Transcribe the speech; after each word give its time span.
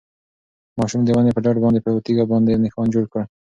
ماشوم 0.77 1.01
د 1.03 1.09
ونې 1.15 1.31
په 1.33 1.41
ډډ 1.45 1.55
باندې 1.63 1.79
په 1.81 1.89
یوه 1.91 2.03
تیږه 2.05 2.23
باندې 2.31 2.61
نښان 2.63 2.87
جوړ 2.93 3.05
کړ. 3.11 3.21